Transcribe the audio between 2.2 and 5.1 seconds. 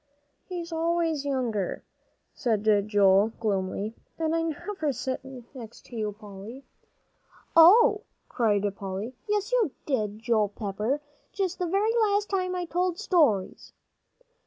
said Joel, gloomily, "and I never